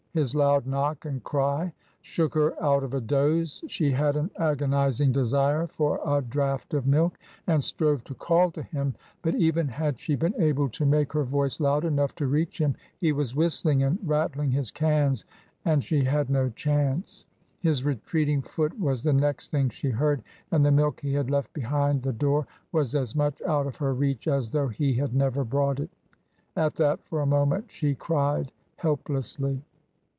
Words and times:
His 0.13 0.35
loud 0.35 0.67
knock 0.67 1.05
and 1.05 1.23
cry 1.23 1.71
shook 2.01 2.33
her 2.33 2.61
out 2.61 2.83
of 2.83 2.93
a 2.93 2.99
doze. 2.99 3.63
She 3.69 3.91
had 3.91 4.17
an 4.17 4.29
agonizing 4.37 5.13
desire 5.13 5.67
for 5.67 6.01
a 6.05 6.21
draught 6.21 6.73
of 6.73 6.85
milk, 6.85 7.17
and 7.47 7.63
strove 7.63 8.03
to 8.03 8.13
call 8.13 8.51
to 8.51 8.61
him; 8.61 8.93
but 9.21 9.35
even 9.35 9.69
had 9.69 9.97
she 10.01 10.15
been 10.17 10.33
able 10.37 10.67
to 10.67 10.85
make 10.85 11.13
her 11.13 11.23
voice 11.23 11.61
loud 11.61 11.85
enough 11.85 12.13
to 12.15 12.27
reach 12.27 12.59
him, 12.59 12.75
he 12.99 13.13
was 13.13 13.37
whistling 13.37 13.83
and 13.83 13.99
rattling 14.03 14.51
his 14.51 14.69
cans, 14.69 15.23
and 15.63 15.81
she 15.81 16.03
had 16.03 16.29
ito 16.29 16.49
chance. 16.49 17.25
His 17.61 17.85
retreating 17.85 18.41
foot 18.41 18.77
was 18.77 19.03
the 19.03 19.13
next 19.13 19.47
thing 19.49 19.69
she 19.69 19.91
heard, 19.91 20.21
and 20.51 20.65
the 20.65 20.71
milk 20.71 20.99
he 20.99 21.13
had 21.13 21.31
left 21.31 21.53
behind 21.53 22.03
the 22.03 22.11
door 22.11 22.45
was 22.73 22.95
as 22.95 23.15
much 23.15 23.41
out 23.43 23.65
of 23.65 23.77
her 23.77 23.93
reach 23.93 24.27
as 24.27 24.49
though 24.49 24.67
he 24.67 24.93
had 24.95 25.15
never 25.15 25.45
brought 25.45 25.79
it 25.79 25.89
At 26.53 26.75
that, 26.75 27.01
for 27.07 27.21
a 27.21 27.25
moment, 27.25 27.71
she 27.71 27.95
cried 27.95 28.51
helplessly. 28.75 29.61